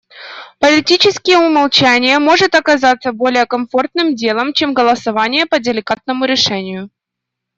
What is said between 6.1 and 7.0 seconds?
решению.